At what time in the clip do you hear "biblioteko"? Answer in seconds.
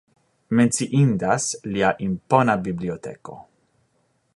2.69-3.41